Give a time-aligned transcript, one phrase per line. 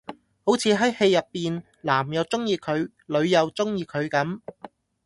[0.43, 4.39] 好似喺戲入邊男又鍾意佢女又鍾意佢咁